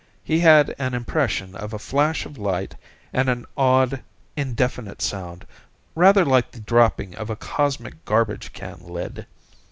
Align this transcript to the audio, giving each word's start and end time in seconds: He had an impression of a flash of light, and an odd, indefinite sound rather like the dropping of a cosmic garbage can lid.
He 0.23 0.39
had 0.39 0.73
an 0.79 0.95
impression 0.95 1.55
of 1.55 1.73
a 1.73 1.77
flash 1.77 2.25
of 2.25 2.35
light, 2.35 2.73
and 3.13 3.29
an 3.29 3.45
odd, 3.55 4.01
indefinite 4.35 4.99
sound 4.99 5.45
rather 5.93 6.25
like 6.25 6.49
the 6.49 6.59
dropping 6.59 7.13
of 7.17 7.29
a 7.29 7.35
cosmic 7.35 8.03
garbage 8.03 8.51
can 8.51 8.79
lid. 8.81 9.27